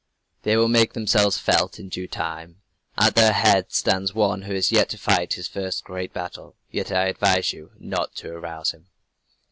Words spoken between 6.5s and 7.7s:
yet I advise